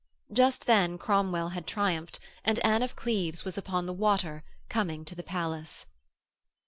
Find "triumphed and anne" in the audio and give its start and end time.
1.67-2.81